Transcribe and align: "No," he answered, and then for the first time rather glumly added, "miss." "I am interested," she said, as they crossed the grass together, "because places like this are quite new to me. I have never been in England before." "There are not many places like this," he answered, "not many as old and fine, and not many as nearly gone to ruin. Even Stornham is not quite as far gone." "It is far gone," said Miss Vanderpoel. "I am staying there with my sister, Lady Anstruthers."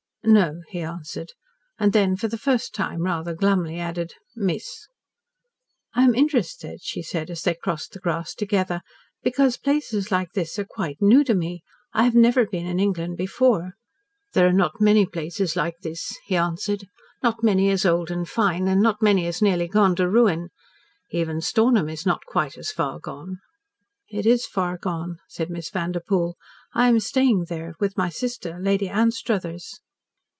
"No," 0.23 0.61
he 0.69 0.81
answered, 0.81 1.29
and 1.79 1.93
then 1.93 2.15
for 2.15 2.27
the 2.27 2.37
first 2.37 2.75
time 2.75 3.01
rather 3.05 3.33
glumly 3.33 3.79
added, 3.79 4.13
"miss." 4.35 4.87
"I 5.95 6.03
am 6.03 6.13
interested," 6.13 6.79
she 6.83 7.01
said, 7.01 7.31
as 7.31 7.41
they 7.41 7.55
crossed 7.55 7.93
the 7.93 7.99
grass 7.99 8.35
together, 8.35 8.81
"because 9.23 9.57
places 9.57 10.11
like 10.11 10.33
this 10.35 10.59
are 10.59 10.63
quite 10.63 11.01
new 11.01 11.23
to 11.23 11.33
me. 11.33 11.63
I 11.91 12.03
have 12.03 12.13
never 12.13 12.45
been 12.45 12.67
in 12.67 12.79
England 12.79 13.17
before." 13.17 13.73
"There 14.33 14.45
are 14.47 14.53
not 14.53 14.79
many 14.79 15.07
places 15.07 15.55
like 15.55 15.79
this," 15.81 16.15
he 16.25 16.37
answered, 16.37 16.85
"not 17.23 17.43
many 17.43 17.71
as 17.71 17.83
old 17.83 18.11
and 18.11 18.29
fine, 18.29 18.67
and 18.67 18.79
not 18.79 19.01
many 19.01 19.25
as 19.25 19.41
nearly 19.41 19.67
gone 19.67 19.95
to 19.95 20.07
ruin. 20.07 20.49
Even 21.09 21.41
Stornham 21.41 21.89
is 21.89 22.05
not 22.05 22.23
quite 22.27 22.59
as 22.59 22.69
far 22.69 22.99
gone." 22.99 23.39
"It 24.07 24.27
is 24.27 24.45
far 24.45 24.77
gone," 24.77 25.17
said 25.27 25.49
Miss 25.49 25.71
Vanderpoel. 25.71 26.35
"I 26.75 26.89
am 26.89 26.99
staying 26.99 27.45
there 27.45 27.73
with 27.79 27.97
my 27.97 28.09
sister, 28.09 28.59
Lady 28.59 28.87
Anstruthers." 28.87 29.81